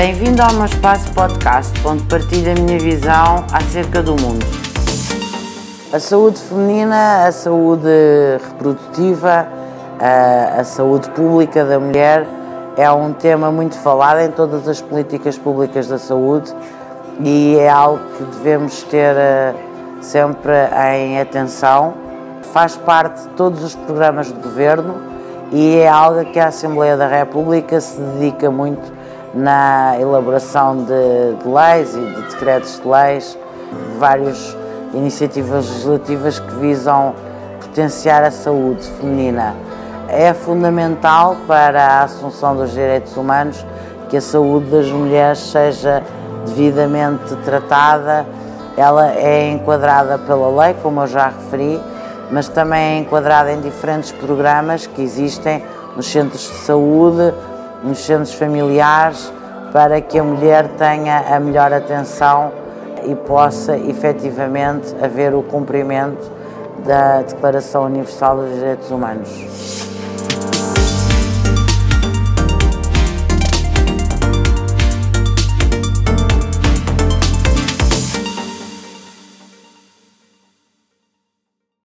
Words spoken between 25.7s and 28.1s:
é algo que a Assembleia da República se